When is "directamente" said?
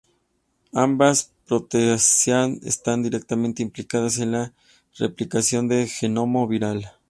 3.03-3.61